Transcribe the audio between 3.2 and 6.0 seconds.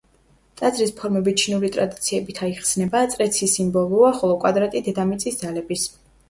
ცის სიმბოლოა, ხოლო კვადრატი დედამიწის ძალების.